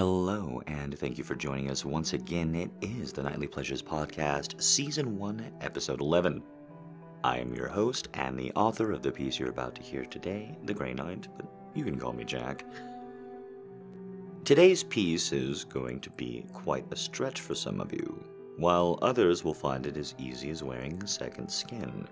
[0.00, 2.54] Hello, and thank you for joining us once again.
[2.54, 6.42] It is the Nightly Pleasures Podcast, Season 1, Episode 11.
[7.22, 10.56] I am your host and the author of the piece you're about to hear today,
[10.64, 11.44] The Grey Knight, but
[11.74, 12.64] you can call me Jack.
[14.46, 18.24] Today's piece is going to be quite a stretch for some of you,
[18.56, 22.08] while others will find it as easy as wearing a second skin.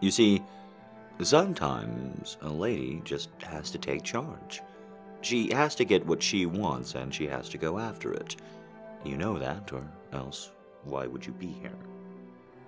[0.00, 0.42] You see,
[1.20, 4.62] sometimes a lady just has to take charge.
[5.24, 8.36] She has to get what she wants and she has to go after it.
[9.04, 9.82] You know that, or
[10.12, 10.50] else
[10.82, 11.78] why would you be here?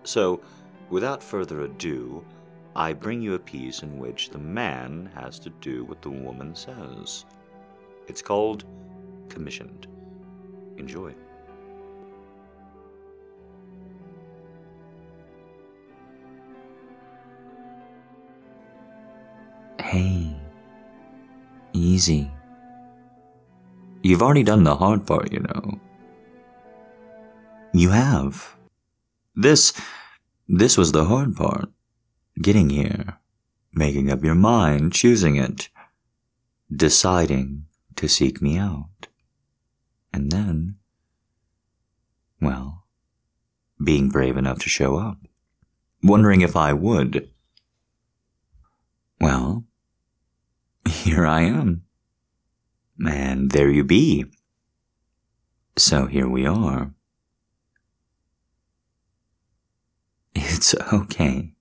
[0.04, 0.40] So,
[0.88, 2.24] without further ado,
[2.74, 6.54] I bring you a piece in which the man has to do what the woman
[6.54, 7.26] says.
[8.06, 8.64] It's called
[9.28, 9.86] Commissioned.
[10.78, 11.14] Enjoy.
[19.78, 20.34] Hey,
[21.74, 22.30] easy.
[24.06, 25.80] You've already done the hard part, you know.
[27.72, 28.56] You have.
[29.34, 29.72] This,
[30.46, 31.70] this was the hard part.
[32.40, 33.18] Getting here,
[33.72, 35.70] making up your mind, choosing it,
[36.72, 37.64] deciding
[37.96, 39.08] to seek me out.
[40.12, 40.76] And then,
[42.40, 42.84] well,
[43.82, 45.18] being brave enough to show up,
[46.00, 47.28] wondering if I would.
[49.20, 49.64] Well,
[50.88, 51.85] here I am.
[53.04, 54.26] And there you be.
[55.76, 56.92] So here we are.
[60.38, 61.54] It's okay.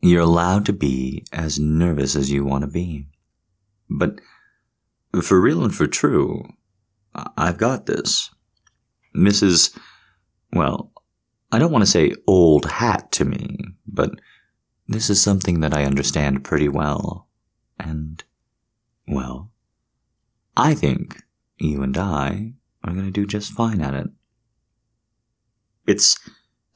[0.00, 3.06] You're allowed to be as nervous as you want to be.
[3.90, 4.20] But
[5.22, 6.44] for real and for true,
[7.36, 8.30] I've got this.
[9.16, 9.76] Mrs.
[10.52, 10.92] Well,
[11.50, 14.12] I don't want to say old hat to me, but
[14.86, 17.28] this is something that I understand pretty well.
[17.80, 18.22] And,
[19.06, 19.50] well,
[20.58, 21.22] I think
[21.58, 24.08] you and I are going to do just fine at it.
[25.86, 26.18] It's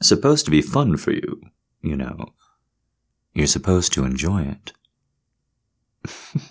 [0.01, 1.41] supposed to be fun for you,
[1.81, 2.33] you know.
[3.33, 4.71] You're supposed to enjoy it.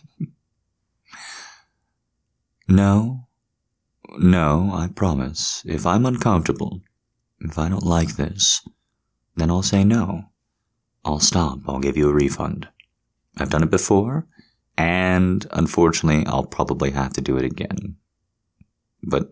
[2.68, 3.28] no,
[4.18, 5.62] no, I promise.
[5.64, 6.82] If I'm uncomfortable,
[7.40, 8.60] if I don't like this,
[9.36, 10.24] then I'll say no.
[11.02, 11.60] I'll stop.
[11.66, 12.68] I'll give you a refund.
[13.38, 14.26] I've done it before,
[14.76, 17.96] and unfortunately, I'll probably have to do it again.
[19.02, 19.30] But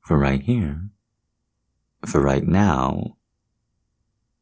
[0.00, 0.88] for right here,
[2.06, 3.16] for right now,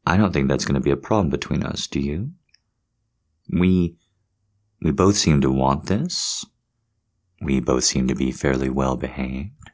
[0.05, 2.31] I don't think that's going to be a problem between us, do you?
[3.49, 3.97] We,
[4.81, 6.45] we both seem to want this.
[7.41, 9.71] We both seem to be fairly well behaved.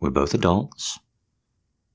[0.00, 0.98] We're both adults.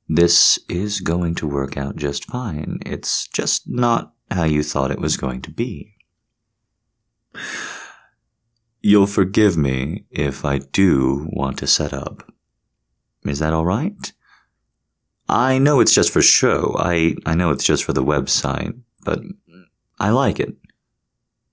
[0.07, 2.79] This is going to work out just fine.
[2.85, 5.92] It's just not how you thought it was going to be.
[8.81, 12.31] You'll forgive me if I do want to set up.
[13.23, 14.11] Is that all right?
[15.29, 16.75] I know it's just for show.
[16.77, 19.21] I, I know it's just for the website, but
[19.99, 20.55] I like it.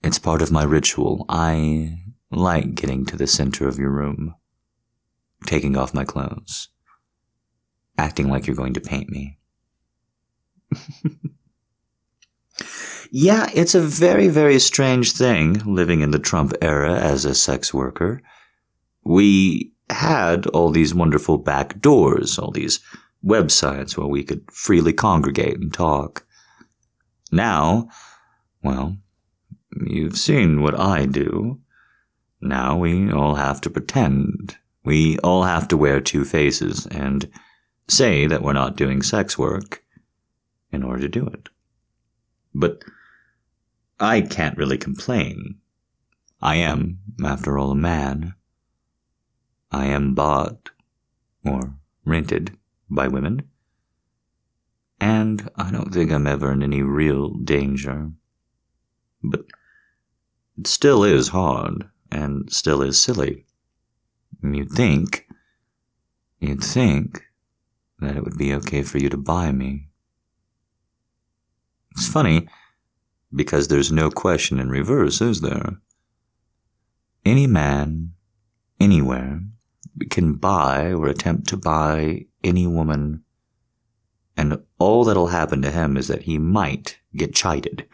[0.03, 1.25] It's part of my ritual.
[1.29, 4.35] I like getting to the center of your room,
[5.47, 6.69] taking off my clothes,
[7.97, 9.39] acting like you're going to paint me.
[13.13, 17.75] Yeah, it's a very, very strange thing living in the Trump era as a sex
[17.75, 18.23] worker.
[19.03, 22.79] We had all these wonderful back doors, all these
[23.25, 26.25] websites where we could freely congregate and talk.
[27.33, 27.89] Now,
[28.63, 28.97] well,
[29.87, 31.59] you've seen what I do.
[32.41, 34.57] Now we all have to pretend.
[34.85, 37.29] We all have to wear two faces and
[37.89, 39.83] say that we're not doing sex work
[40.71, 41.49] in order to do it.
[42.55, 42.85] But
[44.01, 45.57] I can't really complain.
[46.41, 48.35] I am, after all, a man.
[49.71, 50.71] I am bought,
[51.45, 51.75] or
[52.07, 52.57] rented,
[52.89, 53.43] by women.
[54.99, 58.13] And I don't think I'm ever in any real danger.
[59.23, 59.45] But
[60.59, 63.45] it still is hard, and still is silly.
[64.43, 65.29] You'd think,
[66.39, 67.23] you'd think
[67.99, 69.89] that it would be okay for you to buy me.
[71.93, 72.49] It's funny,
[73.35, 75.79] because there's no question in reverse, is there?
[77.25, 78.13] Any man,
[78.81, 79.43] anywhere,
[80.09, 83.25] can buy or attempt to buy any woman,
[84.37, 87.87] and all that'll happen to him is that he might get chided.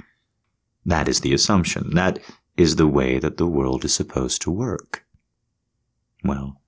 [0.84, 1.94] That is the assumption.
[1.94, 2.20] That
[2.56, 5.04] is the way that the world is supposed to work.
[6.22, 6.60] Well,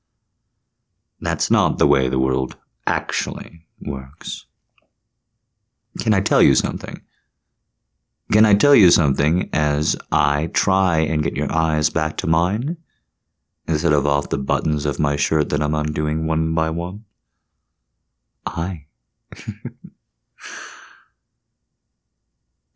[1.21, 2.57] that's not the way the world
[2.87, 4.47] actually works.
[6.01, 7.03] Can I tell you something?
[8.33, 12.77] Can I tell you something as I try and get your eyes back to mine?
[13.69, 17.05] instead of off the buttons of my shirt that I'm undoing one by one?
[18.47, 18.87] I.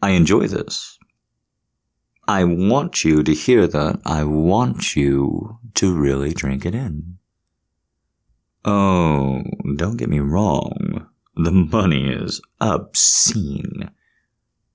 [0.02, 0.98] I enjoy this.
[2.28, 4.00] I want you to hear that.
[4.04, 7.16] I want you to really drink it in.
[8.64, 9.42] Oh,
[9.76, 11.08] don't get me wrong.
[11.34, 13.90] The money is obscene.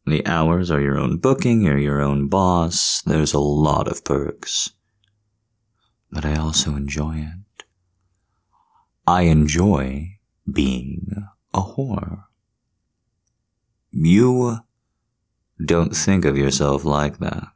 [0.07, 4.71] The hours are your own booking, you're your own boss, there's a lot of perks.
[6.09, 7.65] But I also enjoy it.
[9.05, 10.19] I enjoy
[10.49, 11.11] being
[11.53, 12.23] a whore.
[13.91, 14.59] You
[15.65, 17.51] don't think of yourself like that.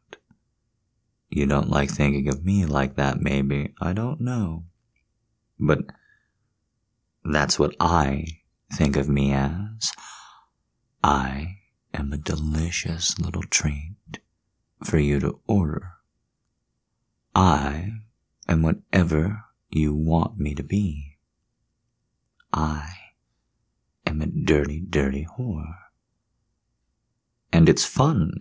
[1.29, 3.73] You don't like thinking of me like that, maybe.
[3.79, 4.65] I don't know.
[5.57, 5.85] But
[7.23, 8.25] that's what I
[8.73, 9.93] think of me as.
[11.01, 11.59] I
[11.93, 14.19] am a delicious little treat
[14.83, 15.93] for you to order.
[17.35, 17.91] I
[18.47, 21.17] am whatever you want me to be.
[22.53, 22.89] I
[24.05, 25.75] am a dirty, dirty whore.
[27.53, 28.33] And it's fun.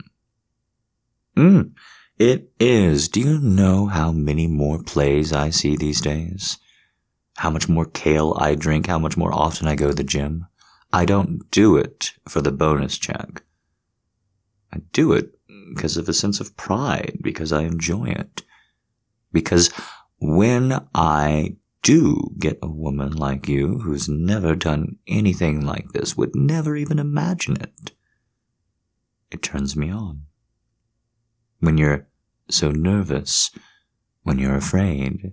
[1.37, 1.73] Mm,
[2.19, 3.09] it is.
[3.09, 6.59] Do you know how many more plays I see these days?
[7.37, 10.47] How much more kale I drink, how much more often I go to the gym?
[10.93, 13.43] I don't do it for the bonus check.
[14.73, 15.33] I do it
[15.75, 18.43] because of a sense of pride, because I enjoy it.
[19.33, 19.71] Because
[20.19, 26.35] when I do get a woman like you who's never done anything like this, would
[26.35, 27.93] never even imagine it,
[29.31, 30.25] it turns me on.
[31.61, 32.09] When you're
[32.49, 33.51] so nervous,
[34.23, 35.33] when you're afraid,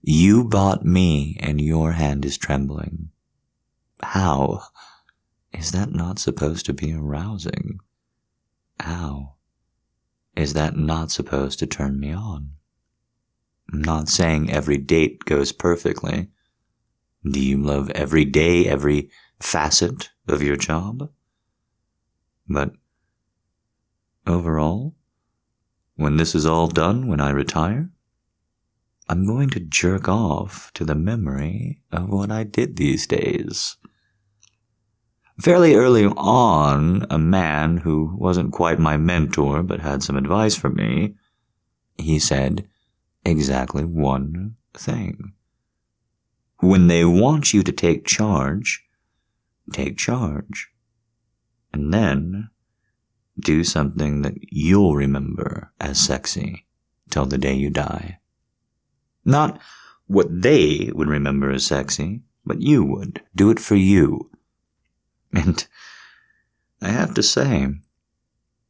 [0.00, 3.10] you bought me and your hand is trembling.
[4.02, 4.62] How?
[5.52, 7.80] Is that not supposed to be arousing?
[8.80, 9.34] How?
[10.36, 12.50] Is that not supposed to turn me on?
[13.72, 16.28] I'm not saying every date goes perfectly.
[17.24, 19.10] Do you love every day, every
[19.40, 21.10] facet of your job?
[22.48, 22.72] But
[24.26, 24.94] overall,
[25.96, 27.90] when this is all done, when I retire,
[29.08, 33.76] I'm going to jerk off to the memory of what I did these days.
[35.40, 40.68] Fairly early on, a man who wasn't quite my mentor but had some advice for
[40.68, 41.14] me,
[41.96, 42.68] he said
[43.24, 45.32] exactly one thing.
[46.60, 48.84] When they want you to take charge,
[49.72, 50.68] take charge.
[51.72, 52.50] And then
[53.38, 56.66] do something that you'll remember as sexy
[57.10, 58.18] till the day you die.
[59.24, 59.60] Not
[60.06, 63.22] what they would remember as sexy, but you would.
[63.36, 64.30] Do it for you.
[65.32, 65.66] And
[66.80, 67.68] I have to say,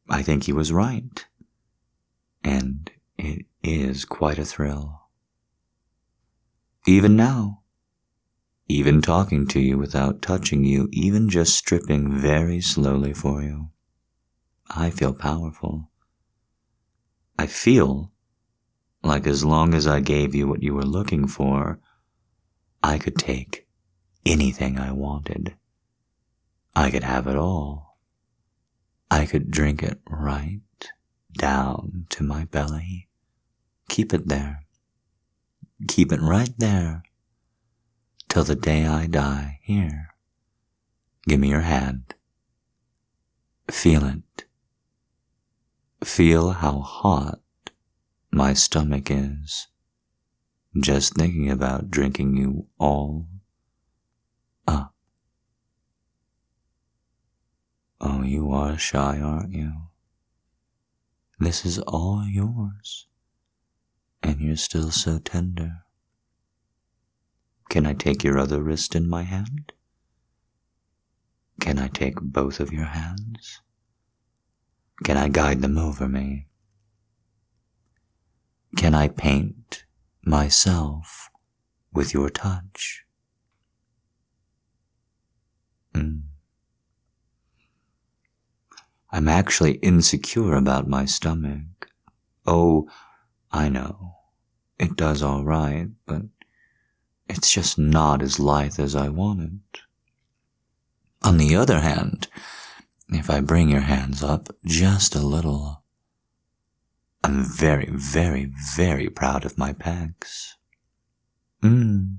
[0.09, 1.25] I think he was right.
[2.43, 5.01] And it is quite a thrill.
[6.87, 7.61] Even now,
[8.67, 13.69] even talking to you without touching you, even just stripping very slowly for you,
[14.69, 15.89] I feel powerful.
[17.37, 18.11] I feel
[19.03, 21.79] like as long as I gave you what you were looking for,
[22.83, 23.67] I could take
[24.25, 25.55] anything I wanted.
[26.79, 27.97] I could have it all.
[29.11, 30.61] I could drink it right
[31.33, 33.09] down to my belly.
[33.89, 34.63] Keep it there.
[35.89, 37.03] Keep it right there
[38.29, 39.59] till the day I die.
[39.61, 40.15] Here.
[41.27, 42.15] Give me your hand.
[43.69, 44.45] Feel it.
[46.01, 47.41] Feel how hot
[48.31, 49.67] my stomach is
[50.79, 53.25] just thinking about drinking you all
[54.65, 54.93] up.
[58.01, 59.73] Oh, you are shy, aren't you?
[61.37, 63.07] This is all yours,
[64.23, 65.83] and you're still so tender.
[67.69, 69.73] Can I take your other wrist in my hand?
[71.59, 73.61] Can I take both of your hands?
[75.03, 76.47] Can I guide them over me?
[78.77, 79.83] Can I paint
[80.23, 81.29] myself
[81.93, 83.05] with your touch?
[85.93, 86.28] Mm.
[89.11, 91.89] I'm actually insecure about my stomach.
[92.45, 92.89] Oh,
[93.51, 94.15] I know.
[94.77, 96.23] It does all right, but
[97.27, 99.81] it's just not as lithe as I want it.
[101.21, 102.27] On the other hand,
[103.09, 105.83] if I bring your hands up just a little,
[107.23, 110.53] I'm very, very, very proud of my pecs.
[111.61, 112.15] Hmm.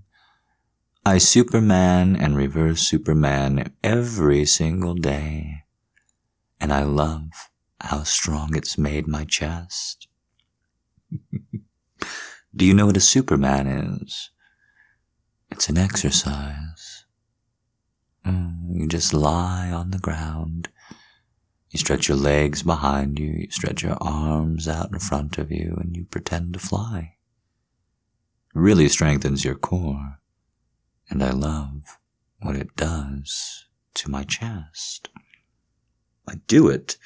[1.06, 5.64] I Superman and reverse Superman every single day,
[6.60, 7.50] and I love
[7.80, 10.08] how strong it's made my chest.
[12.54, 14.30] Do you know what a Superman is?
[15.50, 17.04] It's an exercise.
[18.26, 20.68] Mm, you just lie on the ground.
[21.70, 25.76] You stretch your legs behind you, you stretch your arms out in front of you,
[25.80, 27.14] and you pretend to fly.
[28.54, 30.18] It really strengthens your core,
[31.08, 31.98] and I love
[32.40, 35.08] what it does to my chest.
[36.30, 36.96] I do it,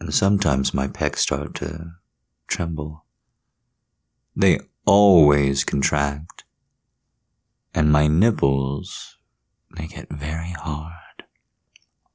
[0.00, 1.92] and sometimes my pecs start to
[2.48, 3.04] tremble.
[4.34, 6.42] They always contract,
[7.72, 9.16] and my nipples,
[9.76, 11.22] they get very hard,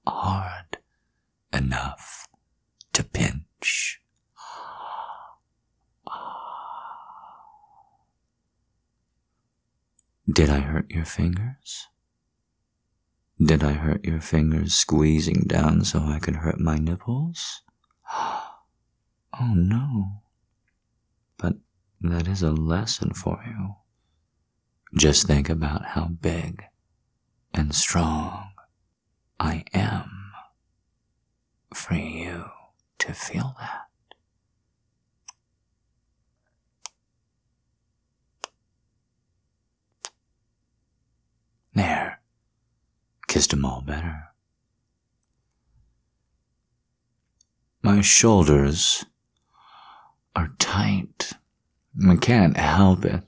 [0.05, 0.79] hard
[1.53, 2.27] enough
[2.91, 4.01] to pinch.
[10.29, 11.87] Did I hurt your fingers?
[13.43, 17.61] Did I hurt your fingers squeezing down so I could hurt my nipples?
[19.37, 20.21] Oh no.
[21.35, 21.55] But
[21.99, 23.75] that is a lesson for you.
[24.97, 26.63] Just think about how big
[27.53, 28.51] and strong
[29.37, 30.31] I am
[31.73, 32.45] for you
[32.99, 33.81] to feel that.
[41.73, 42.21] There,
[43.35, 44.29] kissed them all better.
[47.83, 49.03] My shoulders
[50.33, 51.33] are tight.
[52.07, 53.23] I can't help it.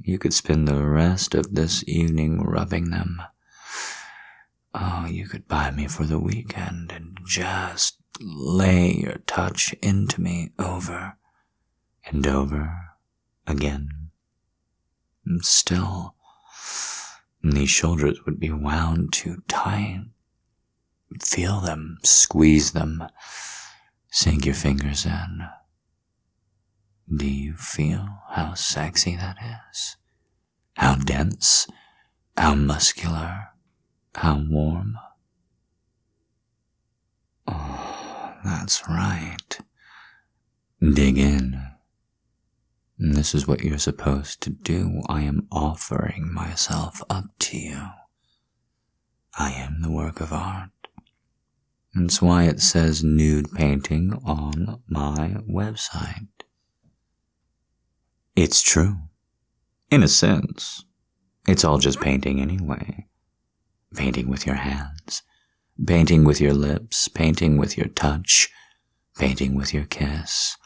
[0.00, 3.20] You could spend the rest of this evening rubbing them.
[4.72, 10.52] Oh, you could buy me for the weekend and just lay your touch into me
[10.58, 11.18] over
[12.06, 12.94] and over
[13.46, 14.08] again.
[15.26, 16.14] And still,
[17.52, 20.04] these shoulders would be wound too tight.
[21.22, 23.04] Feel them, squeeze them,
[24.10, 25.48] sink your fingers in.
[27.16, 29.36] Do you feel how sexy that
[29.70, 29.96] is?
[30.76, 31.66] How dense,
[32.36, 33.48] how muscular,
[34.14, 34.98] how warm?
[37.46, 39.58] Oh, that's right.
[40.80, 41.77] Dig in.
[43.00, 45.02] This is what you're supposed to do.
[45.08, 47.80] I am offering myself up to you.
[49.38, 50.70] I am the work of art.
[51.94, 56.26] That's why it says nude painting on my website.
[58.34, 58.96] It's true.
[59.90, 60.84] In a sense.
[61.46, 63.06] It's all just painting anyway.
[63.94, 65.22] Painting with your hands,
[65.86, 68.50] painting with your lips, painting with your touch,
[69.16, 70.56] painting with your kiss,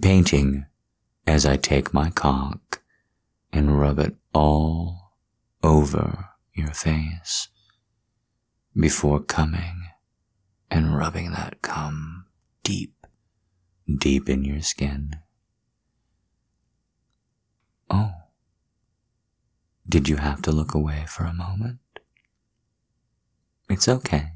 [0.00, 0.66] painting
[1.26, 2.82] as I take my cock
[3.52, 5.12] and rub it all
[5.62, 7.48] over your face
[8.78, 9.88] before coming
[10.70, 12.26] and rubbing that cum
[12.62, 13.06] deep,
[13.98, 15.16] deep in your skin.
[17.90, 18.12] Oh,
[19.88, 21.78] did you have to look away for a moment?
[23.68, 24.32] It's okay.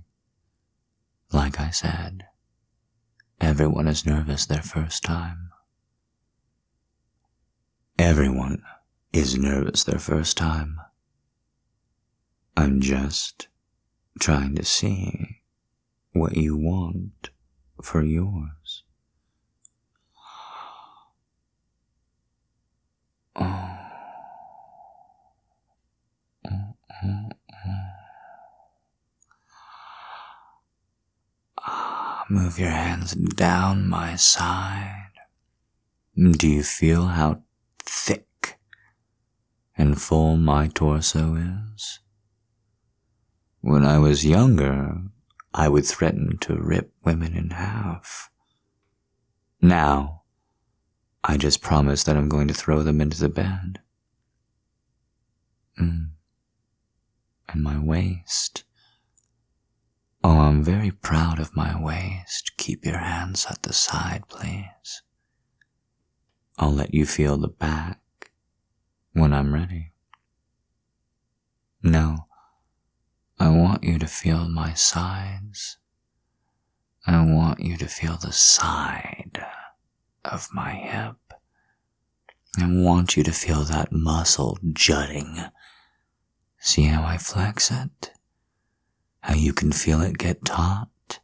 [1.33, 2.27] Like I said,
[3.41, 5.51] everyone is nervous their first time.
[7.99, 8.63] Everyone
[9.13, 10.79] is nervous their first time.
[12.55, 13.49] I'm just
[14.21, 15.41] trying to see
[16.13, 17.31] what you want
[17.83, 18.85] for yours.
[23.35, 23.73] Oh.
[32.29, 35.13] Move your hands down my side.
[36.17, 37.43] Do you feel how
[37.87, 38.59] thick
[39.77, 42.01] and full my torso is.
[43.61, 44.99] When I was younger,
[45.53, 48.31] I would threaten to rip women in half.
[49.61, 50.23] Now,
[51.25, 53.81] I just promise that I'm going to throw them into the bed.
[55.81, 56.11] Mm.
[57.49, 58.65] And my waist.
[60.23, 62.57] Oh, I'm very proud of my waist.
[62.57, 65.03] Keep your hands at the side, please.
[66.59, 68.01] I'll let you feel the back
[69.13, 69.93] when I'm ready.
[71.83, 72.25] No,
[73.39, 75.77] I want you to feel my sides.
[77.07, 79.45] I want you to feel the side
[80.25, 81.17] of my hip.
[82.59, 85.39] I want you to feel that muscle jutting.
[86.59, 88.13] See how I flex it?
[89.21, 91.21] How you can feel it get taut?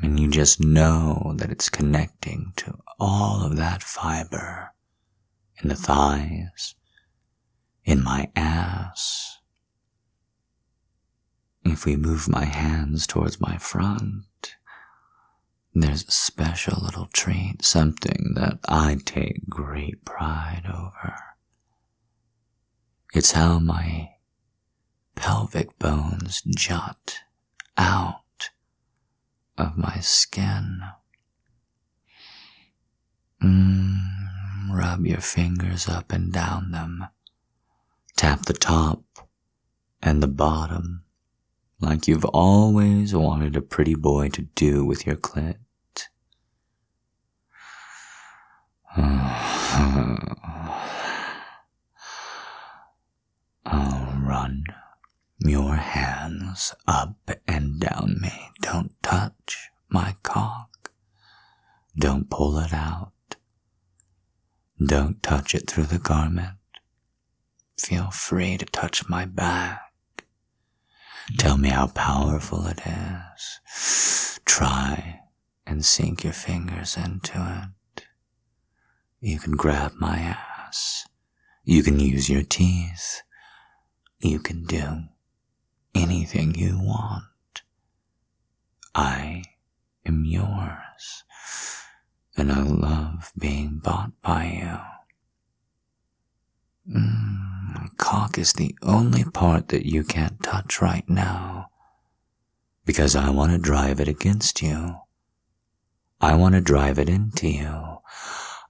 [0.00, 4.72] And you just know that it's connecting to all of that fiber
[5.62, 6.74] in the thighs,
[7.84, 9.38] in my ass.
[11.64, 14.56] If we move my hands towards my front,
[15.74, 21.16] there's a special little treat, something that I take great pride over.
[23.12, 24.10] It's how my
[25.16, 27.18] pelvic bones jut
[27.76, 28.50] out
[29.58, 30.80] of my skin.
[33.42, 33.98] Mm,
[34.72, 37.06] rub your fingers up and down them.
[38.16, 39.02] Tap the top
[40.02, 41.04] and the bottom
[41.80, 45.58] like you've always wanted a pretty boy to do with your clit.
[53.66, 54.64] I'll run
[55.38, 58.50] your hands up and down me.
[58.62, 60.92] Don't touch my cock.
[61.98, 63.12] Don't pull it out.
[64.84, 66.56] Don't touch it through the garment.
[67.78, 69.80] Feel free to touch my back.
[71.38, 74.40] Tell me how powerful it is.
[74.44, 75.20] Try
[75.66, 78.04] and sink your fingers into it.
[79.20, 81.06] You can grab my ass.
[81.64, 83.22] You can use your teeth.
[84.20, 85.04] You can do
[85.94, 87.24] anything you want.
[88.94, 89.42] I
[90.06, 91.24] am yours,
[92.36, 94.78] and I love being bought by you.
[96.98, 101.70] Mm, cock is the only part that you can't touch right now,
[102.84, 104.96] because I want to drive it against you.
[106.20, 107.98] I want to drive it into you.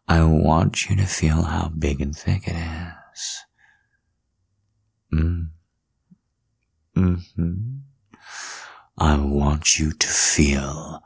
[0.08, 3.44] I want you to feel how big and thick it is.
[5.12, 5.48] Mm.
[6.96, 7.54] Mm-hmm.
[8.98, 11.02] I want you to feel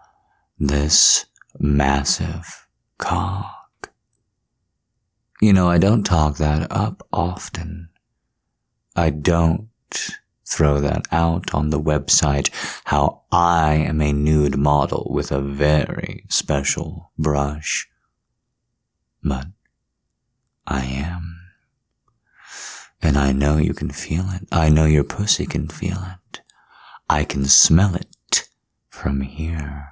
[0.59, 1.27] this
[1.59, 2.67] massive
[2.99, 3.93] cock.
[5.41, 7.89] You know, I don't talk that up often.
[8.95, 9.71] I don't
[10.47, 12.51] throw that out on the website
[12.85, 17.89] how I am a nude model with a very special brush.
[19.23, 19.47] But
[20.67, 21.41] I am.
[23.03, 24.47] And I know you can feel it.
[24.53, 26.41] I know your pussy can feel it.
[27.09, 28.49] I can smell it
[28.89, 29.89] from here.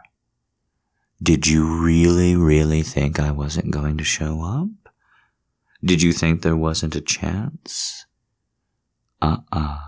[1.20, 4.92] Did you really, really think I wasn't going to show up?
[5.84, 8.06] Did you think there wasn't a chance?
[9.20, 9.78] Uh-uh.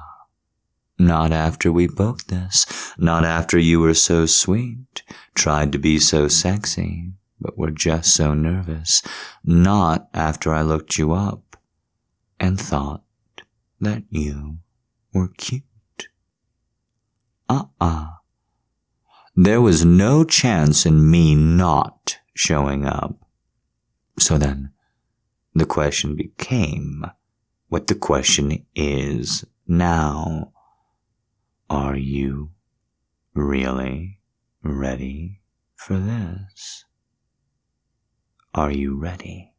[0.98, 2.66] Not after we booked this.
[2.98, 5.02] Not after you were so sweet,
[5.34, 9.00] tried to be so sexy, but were just so nervous.
[9.44, 11.56] Not after I looked you up
[12.38, 13.02] and thought
[13.80, 14.58] that you
[15.14, 15.62] were cute.
[17.48, 18.08] Uh-uh.
[19.42, 23.26] There was no chance in me not showing up.
[24.18, 24.72] So then,
[25.54, 27.06] the question became
[27.68, 30.52] what the question is now.
[31.70, 32.50] Are you
[33.32, 34.20] really
[34.62, 35.40] ready
[35.74, 36.84] for this?
[38.52, 39.54] Are you ready?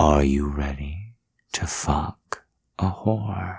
[0.00, 1.14] Are you ready
[1.52, 2.42] to fuck
[2.80, 3.58] a whore?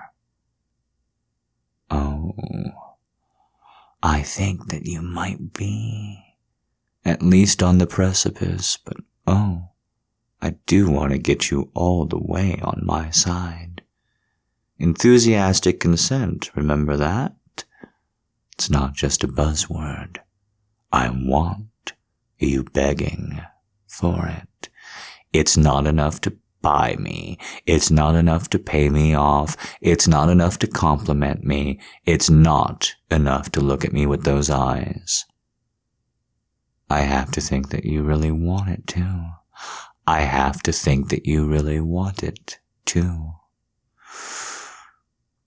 [1.90, 2.34] Oh,
[4.02, 6.24] I think that you might be,
[7.04, 9.68] at least on the precipice, but oh,
[10.40, 13.82] I do want to get you all the way on my side.
[14.78, 17.36] Enthusiastic consent, remember that?
[18.54, 20.18] It's not just a buzzword.
[20.92, 21.92] I want
[22.38, 23.40] you begging
[23.86, 24.68] for it.
[25.32, 27.38] It's not enough to buy me.
[27.66, 29.56] It's not enough to pay me off.
[29.80, 31.80] It's not enough to compliment me.
[32.06, 35.26] It's not enough to look at me with those eyes.
[36.88, 39.24] I have to think that you really want it too.
[40.06, 43.32] I have to think that you really want it too.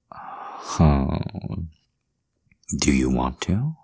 [0.10, 1.20] Huh.
[2.80, 3.76] Do you want to?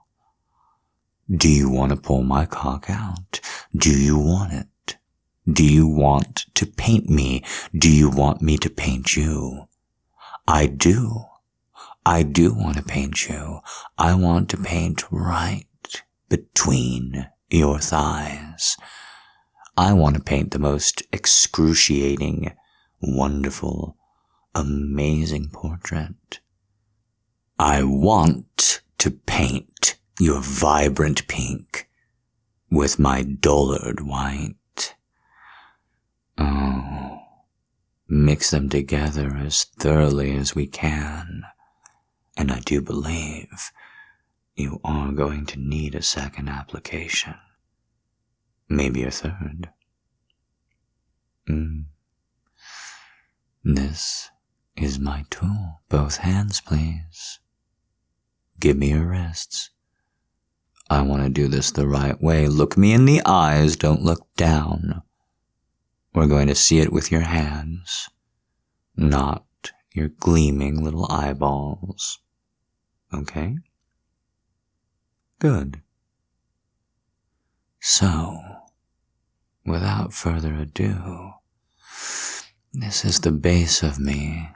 [1.30, 3.39] Do you want to pull my cock out?
[3.76, 4.67] Do you want it?
[5.49, 7.43] Do you want to paint me?
[7.75, 9.67] Do you want me to paint you?
[10.47, 11.25] I do.
[12.06, 13.62] I do want to paint you.
[13.97, 15.65] I want to paint right
[16.30, 18.77] between your thighs.
[19.75, 22.54] I want to paint the most excruciating,
[23.01, 23.97] wonderful,
[24.54, 26.39] amazing portrait.
[27.58, 31.89] I want to paint your vibrant pink
[32.69, 34.56] with my dullard white.
[36.41, 37.19] Oh,
[38.10, 41.43] mix them together as thoroughly as we can.
[42.36, 43.71] And I do believe
[44.56, 47.36] you are going to need a second application.
[48.67, 49.69] Maybe a third.
[51.47, 51.86] Mm.
[53.63, 54.32] This
[54.75, 55.82] is my tool.
[55.89, 57.39] Both hands, please.
[58.60, 59.69] Give me your wrists.
[60.89, 62.47] I want to do this the right way.
[62.47, 65.04] Look me in the eyes, don't look down.
[66.13, 68.10] We're going to see it with your hands,
[68.95, 69.45] not
[69.93, 72.19] your gleaming little eyeballs.
[73.13, 73.58] Okay?
[75.39, 75.82] Good.
[77.80, 78.39] So,
[79.65, 81.32] without further ado,
[82.74, 84.50] this is the base of me.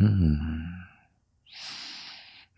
[0.00, 0.80] Mm.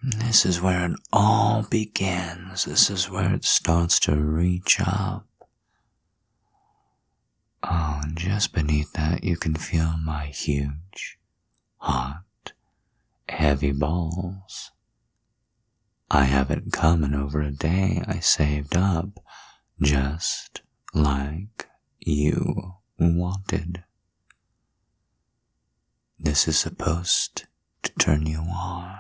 [0.03, 2.64] This is where it all begins.
[2.64, 5.27] This is where it starts to reach up.
[7.62, 11.18] Oh, and just beneath that, you can feel my huge,
[11.77, 12.53] hot,
[13.29, 14.72] heavy balls.
[16.11, 18.03] I haven't come in over a day.
[18.07, 19.20] I saved up
[19.81, 20.61] just
[20.92, 21.68] like
[22.01, 23.85] you wanted.
[26.18, 27.46] This is supposed
[27.83, 28.98] to turn you on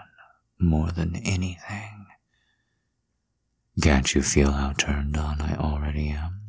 [0.58, 2.06] more than anything.
[3.80, 6.41] Can't you feel how turned on I already am?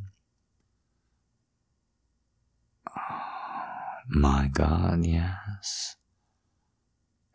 [4.08, 5.96] My God, yes.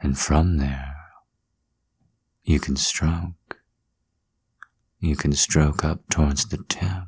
[0.01, 0.95] And from there,
[2.43, 3.59] you can stroke.
[5.01, 7.05] You can stroke up towards the tip.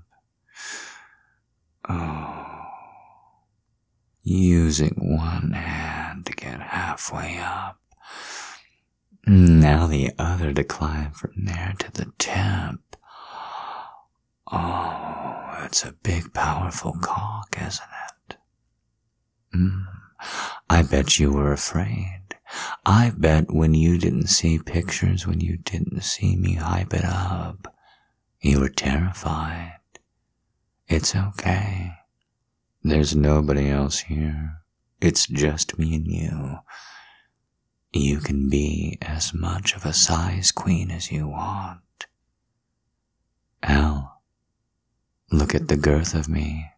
[1.88, 2.66] Oh,
[4.22, 7.80] using one hand to get halfway up
[9.26, 12.96] now the other to climb from there to the tip.
[14.52, 18.09] Oh, it's a big, powerful cock, isn't it?
[19.54, 19.86] Mm.
[20.68, 22.20] I bet you were afraid.
[22.84, 27.74] I bet when you didn't see pictures, when you didn't see me hype it up,
[28.40, 29.78] you were terrified.
[30.88, 31.92] It's okay.
[32.82, 34.62] There's nobody else here.
[35.00, 36.58] It's just me and you.
[37.92, 42.06] You can be as much of a size queen as you want.
[43.62, 44.22] Al,
[45.30, 46.70] look at the girth of me.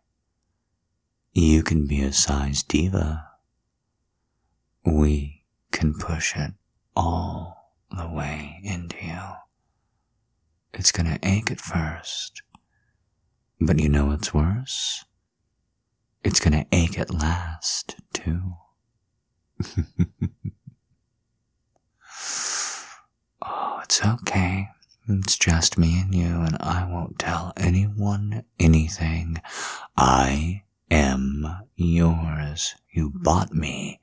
[1.34, 3.26] You can be a size diva.
[4.84, 6.52] We can push it
[6.94, 9.20] all the way into you.
[10.74, 12.42] It's gonna ache at first.
[13.60, 15.04] But you know what's worse?
[16.24, 18.52] It's gonna ache at last, too.
[23.44, 24.68] Oh, it's okay.
[25.08, 29.38] It's just me and you, and I won't tell anyone anything.
[29.96, 32.74] I am yours.
[32.90, 33.22] You hmm.
[33.22, 34.00] bought me.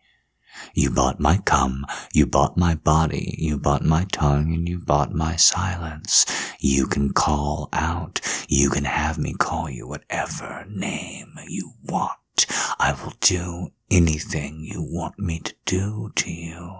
[0.73, 5.13] You bought my cum, you bought my body, you bought my tongue, and you bought
[5.13, 6.25] my silence.
[6.59, 12.45] You can call out, you can have me call you whatever name you want.
[12.77, 16.75] I will do anything you want me to do to you.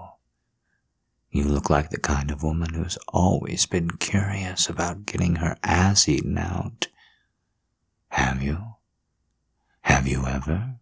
[1.32, 6.10] You look like the kind of woman who's always been curious about getting her ass
[6.10, 6.88] eaten out.
[8.10, 8.79] Have you?
[9.82, 10.76] Have you ever?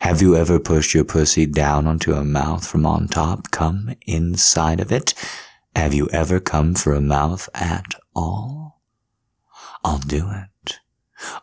[0.00, 4.80] Have you ever pushed your pussy down onto a mouth from on top, come inside
[4.80, 5.14] of it?
[5.74, 8.80] Have you ever come for a mouth at all?
[9.84, 10.78] I'll do it.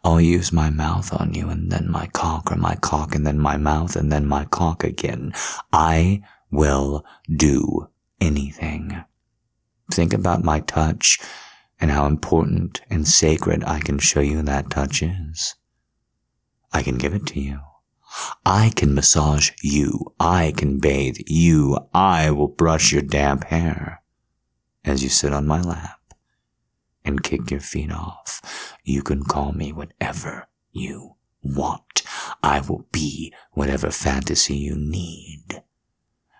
[0.04, 3.39] I'll use my mouth on you and then my cock or my cock and then
[3.39, 5.34] my mouth and then my cock again.
[5.74, 6.21] I
[6.52, 9.04] will do anything.
[9.91, 11.19] Think about my touch
[11.80, 15.56] and how important and sacred I can show you that touch is.
[16.73, 17.60] I can give it to you.
[18.45, 20.13] I can massage you.
[20.19, 21.77] I can bathe you.
[21.93, 24.01] I will brush your damp hair
[24.84, 25.99] as you sit on my lap
[27.05, 28.77] and kick your feet off.
[28.84, 32.03] You can call me whatever you want.
[32.43, 35.63] I will be whatever fantasy you need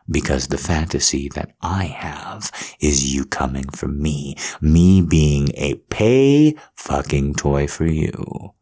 [0.10, 6.56] because the fantasy that I have is you coming for me, me being a pay
[6.76, 8.54] fucking toy for you,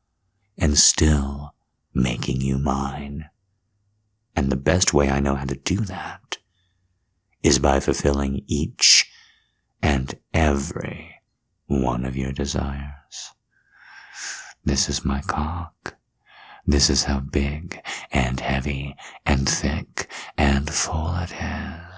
[0.57, 1.55] and still
[1.93, 3.29] making you mine.
[4.35, 6.37] And the best way I know how to do that
[7.43, 9.11] is by fulfilling each
[9.81, 11.21] and every
[11.67, 13.31] one of your desires.
[14.63, 15.95] This is my cock.
[16.65, 21.88] This is how big and heavy and thick and full it is.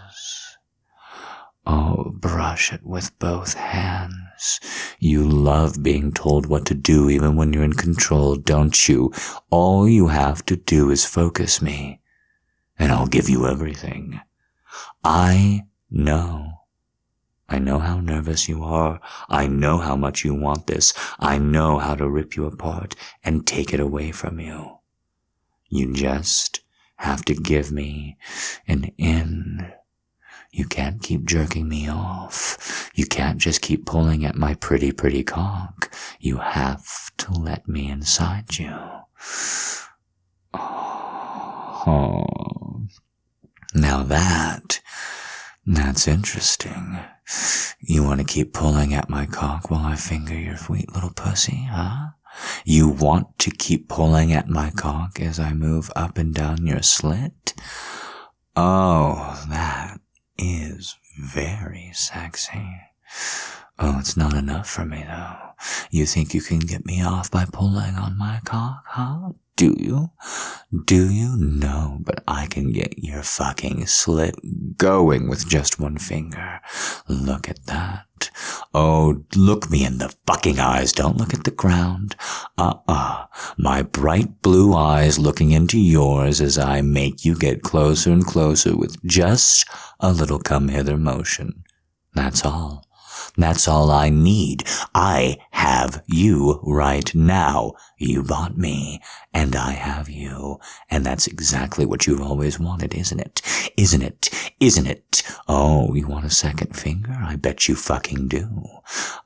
[1.66, 4.60] Oh, brush it with both hands.
[5.00, 9.14] You love being told what to do even when you're in control, don't you?
[9.50, 12.02] All you have to do is focus me,
[12.80, 14.20] and I'll give you everything.
[15.04, 16.62] I know
[17.52, 19.02] I know how nervous you are.
[19.28, 20.94] I know how much you want this.
[21.20, 22.96] I know how to rip you apart
[23.26, 24.78] and take it away from you.
[25.68, 26.62] You just
[26.96, 28.18] have to give me
[28.70, 29.70] an in.
[30.52, 32.92] You can't keep jerking me off.
[32.94, 35.94] You can't just keep pulling at my pretty, pretty cock.
[36.20, 38.76] You have to let me inside you.
[41.84, 42.82] Oh.
[43.74, 44.82] Now that,
[45.66, 47.00] that's interesting.
[47.80, 51.68] You want to keep pulling at my cock while I finger your sweet little pussy,
[51.72, 52.10] huh?
[52.66, 56.82] You want to keep pulling at my cock as I move up and down your
[56.82, 57.54] slit?
[58.56, 59.91] Oh, that
[60.38, 62.82] is very sexy.
[63.80, 65.51] Oh, it's not enough for me though.
[65.90, 69.32] You think you can get me off by pulling on my cock, huh?
[69.56, 70.10] Do you?
[70.86, 71.36] Do you?
[71.38, 74.36] No, but I can get your fucking slit
[74.78, 76.62] going with just one finger.
[77.08, 78.32] Look at that.
[78.74, 80.92] Oh, look me in the fucking eyes.
[80.94, 82.16] Don't look at the ground.
[82.58, 83.26] Uh-uh.
[83.58, 88.76] My bright blue eyes looking into yours as I make you get closer and closer
[88.76, 89.70] with just
[90.00, 91.64] a little come hither motion.
[92.14, 92.86] That's all.
[93.38, 94.64] That's all I need.
[94.94, 97.74] I have you right now.
[97.98, 99.02] You bought me,
[99.34, 100.60] and I have you.
[100.90, 103.42] And that's exactly what you've always wanted, isn't it?
[103.78, 104.30] Isn't it?
[104.60, 105.24] Isn't it?
[105.48, 107.18] Oh, you want a second finger?
[107.22, 108.64] I bet you fucking do.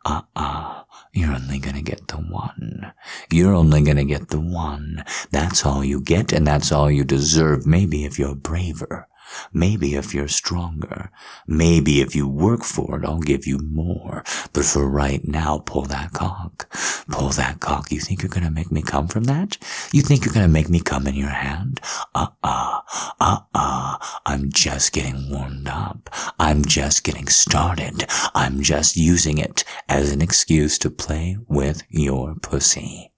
[0.06, 0.84] Uh-uh.
[1.14, 2.92] You're only gonna get the one.
[3.32, 5.06] You're only gonna get the one.
[5.32, 9.08] That's all you get, and that's all you deserve, maybe if you're braver.
[9.54, 11.12] Maybe if you're stronger,
[11.48, 14.24] maybe if you work for it, I'll give you more.
[14.54, 16.70] But for right now, pull that cock.
[17.10, 17.92] Pull that cock.
[17.92, 19.58] You think you're gonna make me come from that?
[19.92, 21.80] You think you're gonna make me come in your hand?
[22.14, 22.82] Uh-uh.
[23.20, 23.98] Uh-uh.
[24.26, 26.10] I'm just getting warmed up.
[26.40, 28.06] I'm just getting started.
[28.34, 33.12] I'm just using it as an excuse to play with your pussy.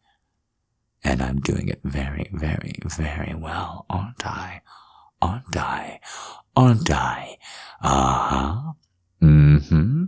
[1.03, 4.61] And I'm doing it very, very, very well, aren't I?
[5.21, 5.99] aren't I?
[6.55, 7.37] Aren't I?
[7.81, 8.73] Uh huh.
[9.21, 10.05] Mm hmm.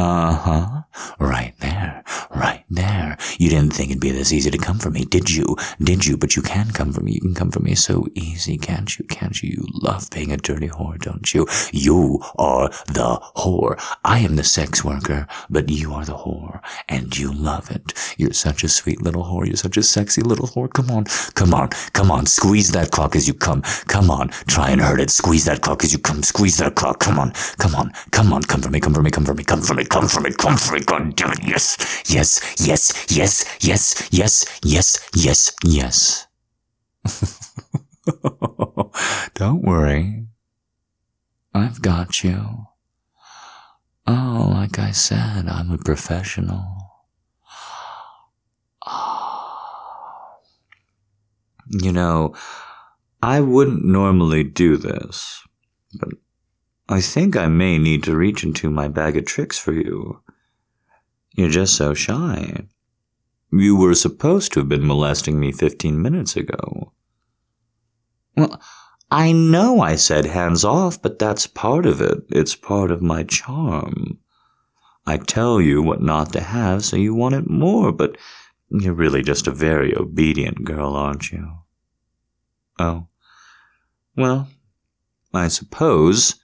[0.00, 0.50] Mm-hmm.
[0.50, 0.82] Uh-huh.
[1.18, 2.02] Right there.
[2.34, 3.16] Right there.
[3.38, 5.56] You didn't think it'd be this easy to come for me, did you?
[5.80, 6.16] Did you?
[6.16, 7.12] But you can come for me.
[7.12, 9.04] You can come for me so easy, can't you?
[9.06, 9.50] Can't you?
[9.50, 11.46] You love being a dirty whore, don't you?
[11.72, 13.80] You are the whore.
[14.04, 17.92] I am the sex worker, but you are the whore, and you love it.
[18.16, 19.46] You're such a sweet little whore.
[19.46, 20.72] You're such a sexy little whore.
[20.72, 21.04] Come on.
[21.34, 21.68] Come on.
[21.92, 22.26] Come on.
[22.26, 23.62] Squeeze that clock as you come.
[23.62, 24.28] Come on.
[24.46, 25.10] Try and hurt it.
[25.10, 26.22] Squeeze that clock as you come.
[26.22, 27.00] Squeeze that clock.
[27.00, 27.32] Come on.
[27.58, 27.92] Come on.
[28.10, 28.42] Come on.
[28.42, 28.80] Come for me.
[28.80, 29.10] Come for me.
[29.10, 29.44] Come for me.
[29.44, 29.84] Come for me.
[29.90, 30.30] Come for me.
[30.30, 30.80] Come for me.
[30.80, 31.44] God damn it.
[31.44, 31.76] Yes.
[32.08, 32.40] Yes.
[32.58, 33.06] Yes.
[33.10, 33.44] Yes.
[33.60, 34.08] Yes.
[34.12, 34.44] Yes.
[34.62, 35.08] Yes.
[35.14, 35.52] Yes.
[35.64, 36.26] Yes.
[39.34, 40.26] Don't worry.
[41.52, 42.66] I've got you.
[44.06, 46.64] Oh, like I said, I'm a professional.
[51.72, 52.34] You know,
[53.22, 55.40] I wouldn't normally do this,
[56.00, 56.08] but
[56.90, 60.22] I think I may need to reach into my bag of tricks for you.
[61.36, 62.66] You're just so shy.
[63.52, 66.92] You were supposed to have been molesting me 15 minutes ago.
[68.36, 68.60] Well,
[69.08, 72.24] I know I said hands off, but that's part of it.
[72.28, 74.18] It's part of my charm.
[75.06, 78.18] I tell you what not to have, so you want it more, but
[78.68, 81.52] you're really just a very obedient girl, aren't you?
[82.80, 83.06] Oh.
[84.16, 84.48] Well,
[85.32, 86.39] I suppose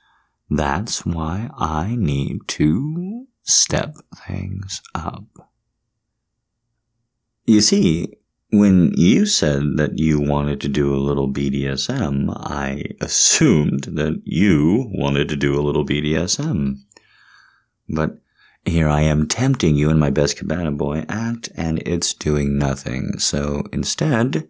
[0.49, 3.95] that's why I need to step
[4.27, 5.25] things up.
[7.45, 8.13] You see,
[8.51, 14.91] when you said that you wanted to do a little BDSM, I assumed that you
[14.93, 16.77] wanted to do a little BDSM.
[17.89, 18.19] But
[18.65, 23.19] here I am tempting you in my best cabana boy act, and it's doing nothing.
[23.19, 24.49] So instead,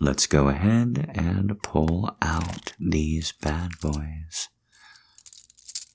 [0.00, 4.48] let's go ahead and pull out these bad boys.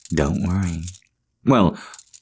[0.10, 0.82] Don't worry.
[1.46, 1.78] Well,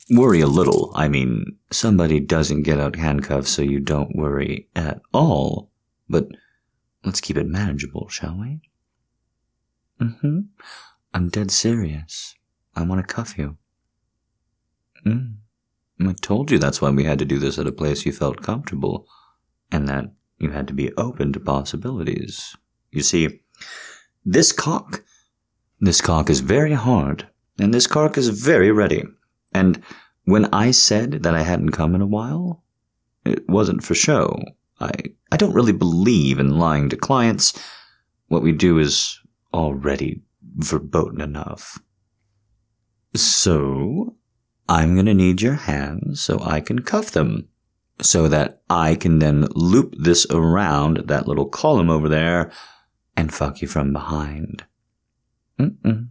[0.09, 0.91] worry a little.
[0.95, 5.71] I mean, somebody doesn't get out handcuffs, so you don't worry at all.
[6.09, 6.29] But
[7.03, 8.61] let's keep it manageable, shall we?
[9.99, 10.39] Mm-hmm.
[11.13, 12.35] I'm dead serious.
[12.75, 13.57] I want to cuff you.
[15.05, 15.35] Mm.
[16.01, 18.41] I told you that's why we had to do this at a place you felt
[18.41, 19.07] comfortable,
[19.71, 22.55] and that you had to be open to possibilities.
[22.91, 23.41] You see,
[24.25, 25.03] this cock,
[25.79, 29.03] this cock is very hard, and this cock is very ready.
[29.53, 29.81] And
[30.25, 32.63] when I said that I hadn't come in a while,
[33.23, 34.37] it wasn't for show.
[34.79, 34.91] I,
[35.31, 37.53] I don't really believe in lying to clients.
[38.27, 39.19] What we do is
[39.53, 40.21] already
[40.57, 41.79] verboten enough.
[43.15, 44.15] So,
[44.67, 47.47] I'm gonna need your hands so I can cuff them.
[48.01, 52.51] So that I can then loop this around that little column over there
[53.15, 54.65] and fuck you from behind.
[55.57, 56.09] Mm-mm.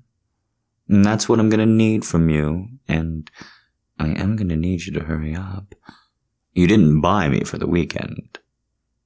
[0.89, 2.69] And that's what I'm gonna need from you.
[2.89, 3.31] And
[3.99, 5.75] I am going to need you to hurry up.
[6.53, 8.39] You didn't buy me for the weekend.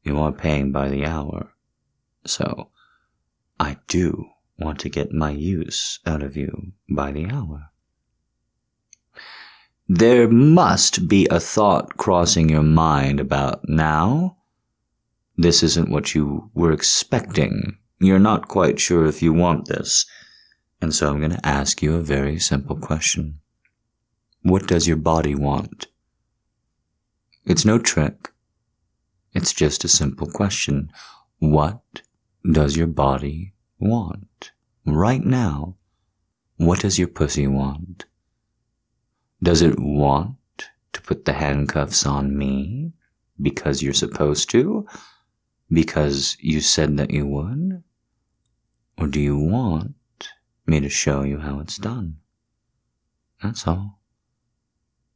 [0.02, 1.52] You are paying by the hour.
[2.24, 2.70] So,
[3.60, 4.26] I do
[4.58, 7.70] want to get my use out of you by the hour.
[9.88, 14.36] There must be a thought crossing your mind about now.
[15.36, 17.78] This isn't what you were expecting.
[17.98, 20.04] You're not quite sure if you want this.
[20.80, 23.40] And so I'm going to ask you a very simple question.
[24.42, 25.88] What does your body want?
[27.44, 28.30] It's no trick.
[29.34, 30.92] It's just a simple question.
[31.38, 31.80] What
[32.50, 34.52] does your body want?
[34.86, 35.76] Right now,
[36.56, 38.04] what does your pussy want?
[39.42, 40.36] Does it want
[40.92, 42.92] to put the handcuffs on me
[43.40, 44.86] because you're supposed to?
[45.70, 47.82] Because you said that you would?
[48.96, 49.94] Or do you want
[50.68, 52.18] me to show you how it's done?
[53.42, 53.98] That's all.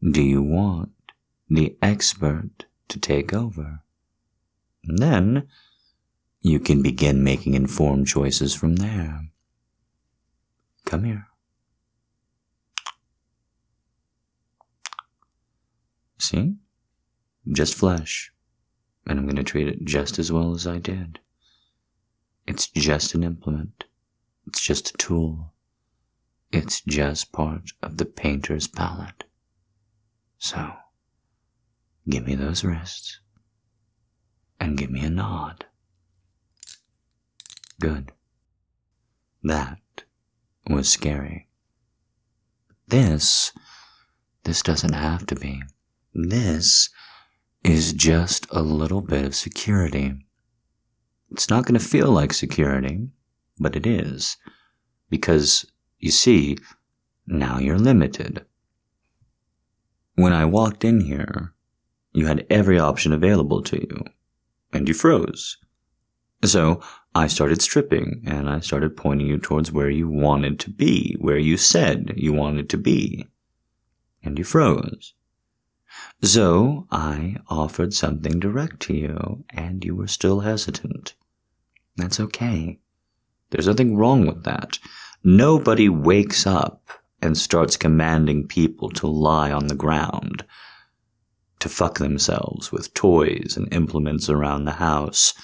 [0.02, 0.92] Do you want
[1.48, 3.82] the expert to take over?
[4.84, 5.48] Then
[6.40, 9.28] you can begin making informed choices from there.
[10.84, 11.28] Come here.
[16.18, 16.56] See?
[17.50, 18.32] Just flesh.
[19.06, 21.18] And I'm going to treat it just as well as I did.
[22.46, 23.84] It's just an implement.
[24.46, 25.52] It's just a tool.
[26.50, 29.24] It's just part of the painter's palette.
[30.38, 30.72] So,
[32.08, 33.20] give me those wrists.
[34.60, 35.66] And give me a nod.
[37.80, 38.12] Good.
[39.42, 39.78] That
[40.68, 41.48] was scary.
[42.86, 43.52] This,
[44.44, 45.62] this doesn't have to be.
[46.14, 46.90] This
[47.64, 50.26] is just a little bit of security.
[51.30, 53.08] It's not going to feel like security,
[53.58, 54.36] but it is.
[55.10, 55.66] Because,
[55.98, 56.56] you see,
[57.26, 58.44] now you're limited.
[60.14, 61.54] When I walked in here,
[62.12, 64.04] you had every option available to you,
[64.72, 65.56] and you froze.
[66.44, 66.82] So
[67.14, 71.38] I started stripping, and I started pointing you towards where you wanted to be, where
[71.38, 73.28] you said you wanted to be.
[74.22, 75.14] And you froze.
[76.22, 81.14] So I offered something direct to you, and you were still hesitant.
[81.96, 82.78] That's okay.
[83.52, 84.78] There's nothing wrong with that.
[85.22, 86.88] Nobody wakes up
[87.20, 90.44] and starts commanding people to lie on the ground,
[91.60, 95.34] to fuck themselves with toys and implements around the house.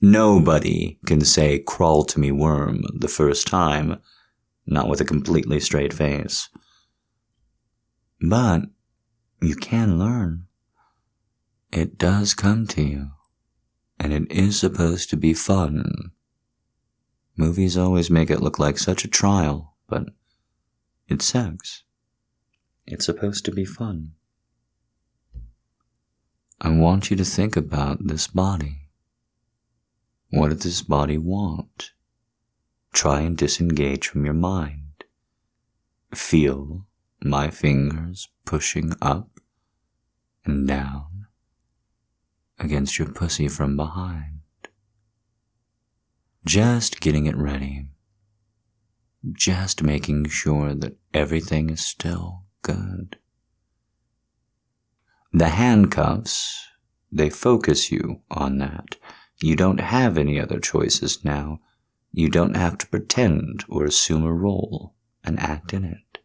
[0.00, 3.98] Nobody can say, crawl to me, worm, the first time,
[4.66, 6.48] not with a completely straight face.
[8.20, 8.62] But
[9.42, 10.46] you can learn.
[11.70, 13.10] It does come to you,
[14.00, 16.12] and it is supposed to be fun.
[17.36, 20.04] Movies always make it look like such a trial, but
[21.06, 21.84] it's sex.
[22.86, 24.12] It's supposed to be fun.
[26.60, 28.88] I want you to think about this body.
[30.30, 31.92] What does this body want?
[32.92, 35.04] Try and disengage from your mind.
[36.14, 36.86] Feel
[37.22, 39.28] my fingers pushing up
[40.46, 41.26] and down
[42.58, 44.35] against your pussy from behind.
[46.46, 47.88] Just getting it ready.
[49.32, 53.18] Just making sure that everything is still good.
[55.32, 56.68] The handcuffs,
[57.10, 58.94] they focus you on that.
[59.42, 61.58] You don't have any other choices now.
[62.12, 66.18] You don't have to pretend or assume a role and act in it.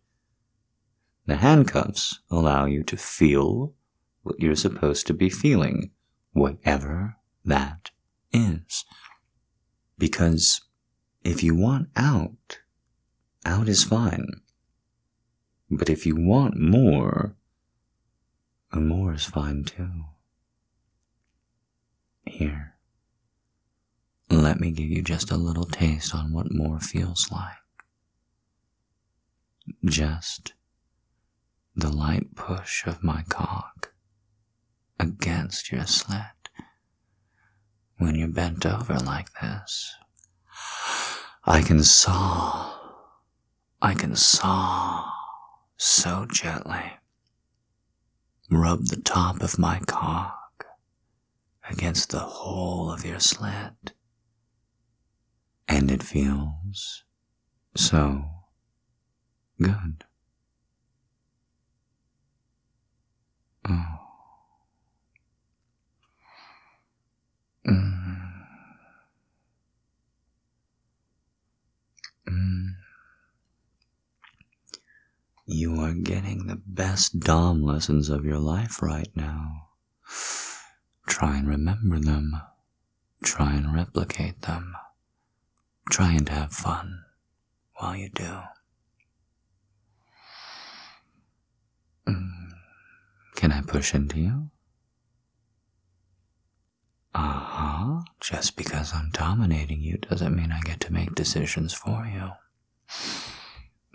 [1.26, 3.74] The handcuffs allow you to feel
[4.22, 5.90] what you're supposed to be feeling,
[6.34, 7.90] whatever that
[8.32, 8.86] is.
[10.02, 10.62] Because
[11.24, 12.58] if you want out,
[13.46, 14.42] out is fine.
[15.70, 17.36] But if you want more,
[18.74, 20.06] more is fine too.
[22.26, 22.74] Here,
[24.28, 27.62] let me give you just a little taste on what more feels like.
[29.86, 30.54] Just
[31.76, 33.94] the light push of my cock
[35.00, 36.41] against your slit
[38.02, 39.94] when you're bent over like this.
[41.46, 42.74] I can saw,
[43.80, 45.08] I can saw
[45.78, 46.94] so gently.
[48.50, 50.66] Rub the top of my cock
[51.70, 53.94] against the hole of your slit,
[55.68, 57.04] and it feels
[57.76, 58.26] so
[59.62, 60.06] good.
[63.70, 64.11] Oh.
[67.68, 68.44] Mm.
[72.28, 72.68] Mm.
[75.46, 79.68] You are getting the best Dom lessons of your life right now.
[81.08, 82.42] Try and remember them.
[83.24, 84.74] Try and replicate them.
[85.90, 87.04] Try and have fun
[87.76, 88.40] while you do.
[92.08, 92.52] Mm.
[93.36, 94.50] Can I push into you?
[97.14, 98.02] Uh huh.
[98.20, 102.32] Just because I'm dominating you doesn't mean I get to make decisions for you.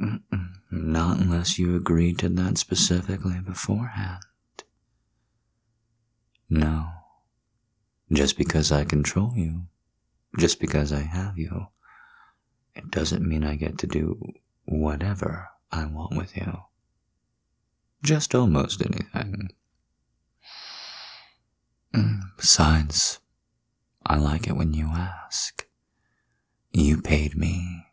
[0.00, 0.48] Mm-mm.
[0.70, 4.22] Not unless you agreed to that specifically beforehand.
[6.50, 6.90] No.
[8.12, 9.62] Just because I control you,
[10.38, 11.68] just because I have you,
[12.74, 14.20] it doesn't mean I get to do
[14.66, 16.60] whatever I want with you.
[18.02, 19.50] Just almost anything.
[21.96, 23.20] Mm, besides,
[24.04, 25.66] I like it when you ask.
[26.70, 27.86] You paid me,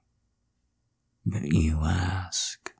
[1.25, 2.73] but you ask.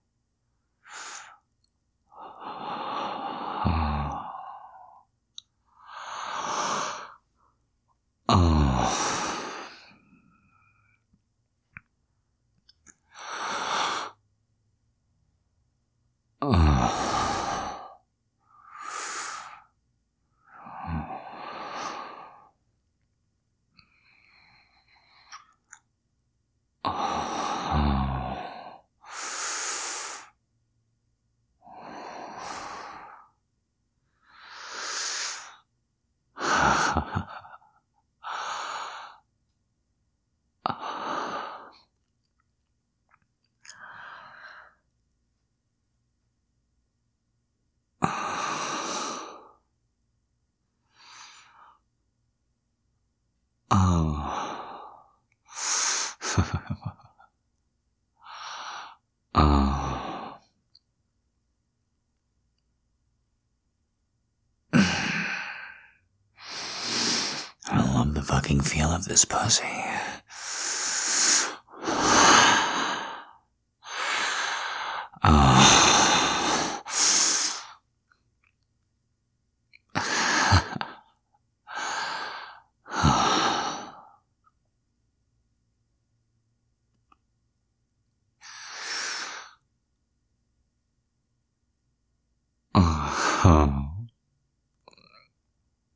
[68.24, 69.64] fucking feel of this pussy.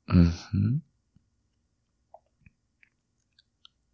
[0.10, 0.78] Mm-hmm.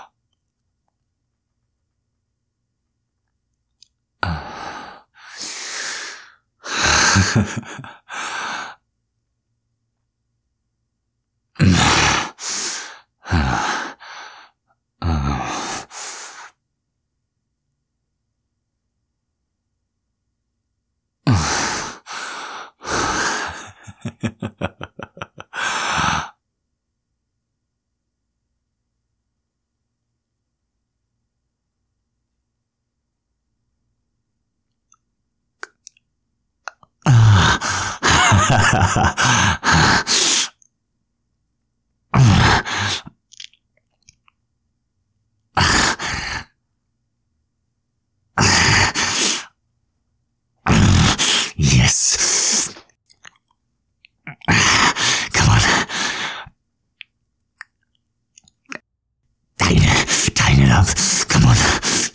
[60.72, 60.86] up.
[61.28, 61.56] Come on.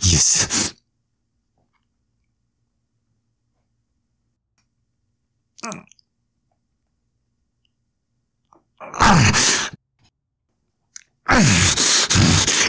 [0.02, 0.72] Yes.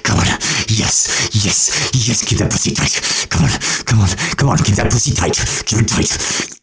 [0.03, 0.25] Come on.
[0.69, 1.29] Yes.
[1.43, 1.91] Yes.
[2.07, 2.23] Yes.
[2.25, 3.29] Keep that pussy tight.
[3.29, 4.07] Come on.
[4.37, 4.57] Come on.
[4.57, 5.35] Keep that pussy tight.
[5.65, 6.55] Keep it tight.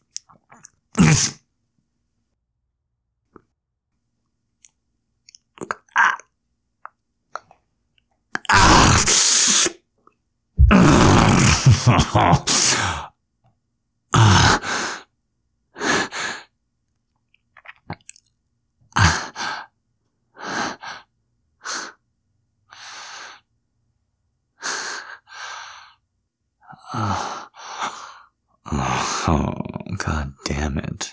[29.29, 29.65] Oh,
[29.99, 31.13] god damn it.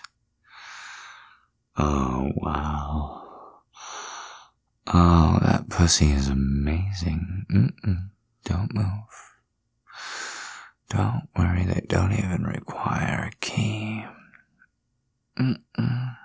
[1.77, 3.61] Oh, wow.
[4.87, 7.45] Oh, that pussy is amazing.
[7.51, 8.09] Mm-mm.
[8.45, 9.31] Don't move.
[10.89, 14.03] Don't worry, they don't even require a key.
[15.37, 16.15] Mm-mm.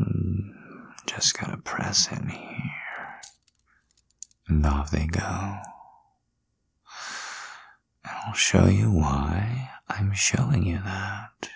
[0.00, 0.50] Mm,
[1.06, 3.20] Just gotta press in here.
[4.48, 5.58] And off they go.
[8.04, 11.50] And I'll show you why I'm showing you that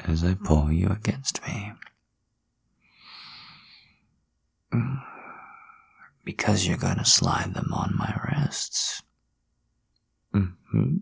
[0.00, 1.72] as I pull you against me.
[6.26, 9.00] Because you're going to slide them on my wrists.
[10.32, 10.96] hmm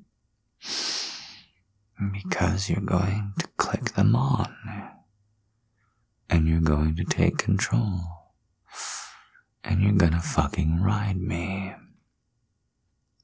[2.13, 4.55] Because you're going to click them on.
[6.29, 8.01] And you're going to take control.
[9.65, 11.75] And you're gonna fucking ride me.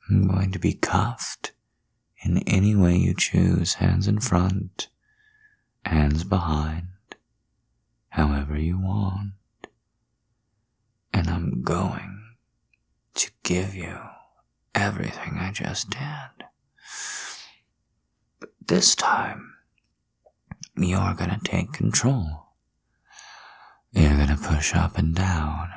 [0.09, 1.53] I'm going to be cuffed
[2.25, 4.89] in any way you choose, hands in front,
[5.85, 6.89] hands behind,
[8.09, 9.33] however you want.
[11.13, 12.37] And I'm going
[13.15, 13.99] to give you
[14.75, 16.47] everything I just did.
[18.39, 19.55] But this time,
[20.77, 22.47] you're gonna take control.
[23.93, 25.69] You're gonna push up and down.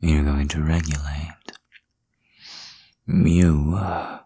[0.00, 1.30] You're going to regulate.
[3.06, 4.18] You uh,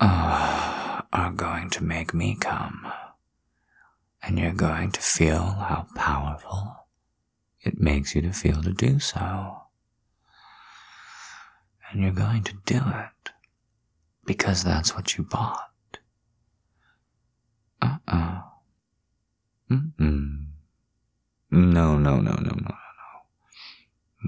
[0.00, 2.90] are going to make me come.
[4.22, 6.79] And you're going to feel how powerful
[7.62, 9.62] it makes you to feel to do so.
[11.90, 13.30] And you're going to do it
[14.24, 15.98] because that's what you bought.
[17.82, 18.40] Uh uh
[19.70, 20.46] Mm-mm.
[21.52, 22.74] No, no, no, no, no, no, no.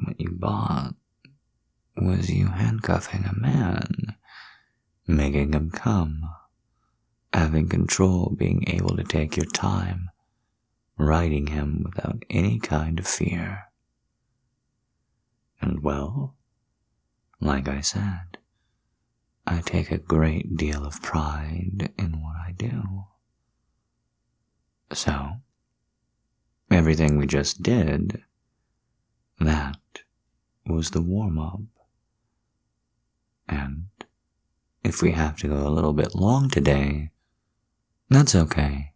[0.05, 0.95] What you bought
[1.97, 4.17] was you handcuffing a man,
[5.07, 6.31] making him come,
[7.33, 10.11] having control, being able to take your time,
[11.07, 13.65] riding him without any kind of fear.
[15.61, 16.35] And well,
[17.41, 18.39] like I said,
[19.47, 23.05] I take a great deal of pride in what I do.
[24.93, 25.39] So,
[26.71, 28.23] everything we just did,
[29.41, 29.79] that
[30.67, 31.61] was the warm up.
[33.49, 33.87] And
[34.85, 37.11] if we have to go a little bit long today,
[38.09, 38.92] that's okay.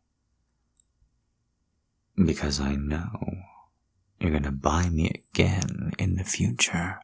[2.25, 3.37] Because I know
[4.19, 6.99] you're gonna buy me again in the future.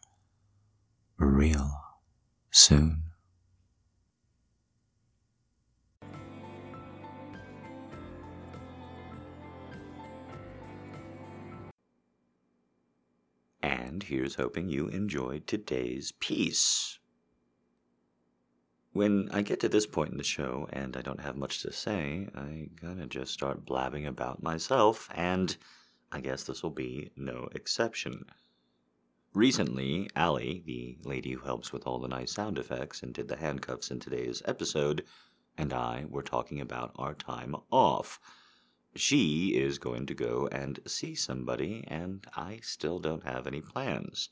[1.18, 1.70] Real
[2.50, 3.02] soon.
[13.62, 16.98] And here's hoping you enjoyed today's piece.
[18.95, 21.72] When I get to this point in the show and I don't have much to
[21.72, 25.57] say, I gotta just start blabbing about myself, and
[26.11, 28.26] I guess this will be no exception.
[29.32, 33.36] Recently, Allie, the lady who helps with all the nice sound effects and did the
[33.36, 35.07] handcuffs in today's episode,
[35.57, 38.20] and I were talking about our time off.
[38.95, 44.28] She is going to go and see somebody, and I still don't have any plans.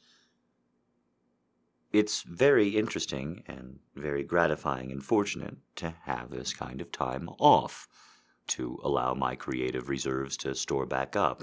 [1.93, 7.89] It's very interesting and very gratifying and fortunate to have this kind of time off,
[8.49, 11.43] to allow my creative reserves to store back up,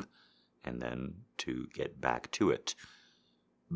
[0.63, 2.75] and then to get back to it.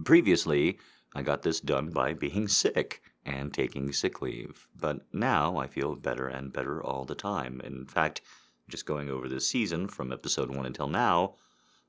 [0.06, 0.80] Previously,
[1.14, 5.96] I got this done by being sick and taking sick leave, but now I feel
[5.98, 7.60] better and better all the time.
[7.66, 8.22] In fact,
[8.70, 11.36] just going over this season from episode one until now,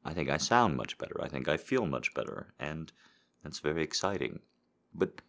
[0.04, 1.22] I think I sound much better.
[1.22, 2.92] I think I feel much better, and
[3.44, 4.40] that's very exciting.
[4.94, 5.22] But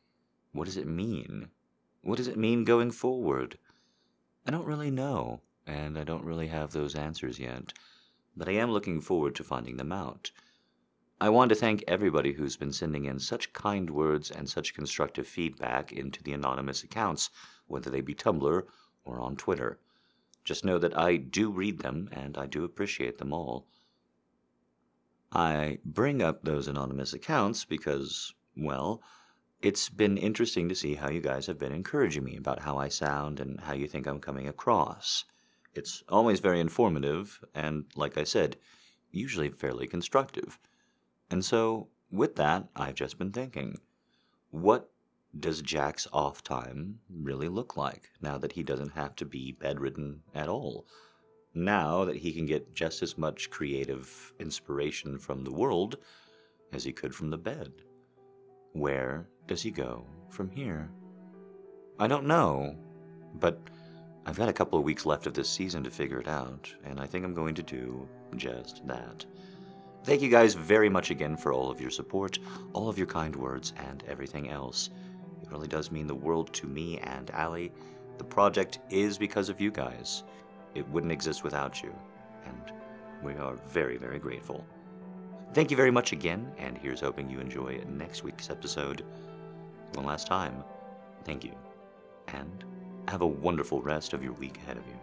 [0.51, 1.49] what does it mean?
[2.01, 3.57] What does it mean going forward?
[4.45, 7.73] I don't really know, and I don't really have those answers yet,
[8.35, 10.31] but I am looking forward to finding them out.
[11.21, 15.25] I want to thank everybody who's been sending in such kind words and such constructive
[15.25, 17.29] feedback into the anonymous accounts,
[17.67, 18.63] whether they be Tumblr
[19.05, 19.79] or on Twitter.
[20.43, 23.65] Just know that I do read them and I do appreciate them all.
[25.31, 29.01] I bring up those anonymous accounts because, well,
[29.63, 32.89] it's been interesting to see how you guys have been encouraging me about how I
[32.89, 35.23] sound and how you think I'm coming across.
[35.73, 38.57] It's always very informative and, like I said,
[39.11, 40.59] usually fairly constructive.
[41.31, 43.79] And so, with that, I've just been thinking
[44.51, 44.89] what
[45.39, 50.23] does Jack's off time really look like now that he doesn't have to be bedridden
[50.35, 50.85] at all?
[51.55, 55.95] Now that he can get just as much creative inspiration from the world
[56.73, 57.71] as he could from the bed.
[58.73, 60.89] Where does he go from here?
[61.99, 62.75] I don't know,
[63.35, 63.59] but
[64.25, 66.99] I've got a couple of weeks left of this season to figure it out, and
[66.99, 69.25] I think I'm going to do just that.
[70.03, 72.39] Thank you guys very much again for all of your support,
[72.73, 74.89] all of your kind words, and everything else.
[75.41, 77.71] It really does mean the world to me and Allie.
[78.17, 80.23] The project is because of you guys.
[80.75, 81.93] It wouldn't exist without you,
[82.45, 82.73] and
[83.21, 84.65] we are very, very grateful.
[85.53, 89.05] Thank you very much again, and here's hoping you enjoy next week's episode.
[89.95, 90.63] One last time,
[91.23, 91.53] thank you,
[92.29, 92.63] and
[93.07, 94.99] have a wonderful rest of your week ahead of you.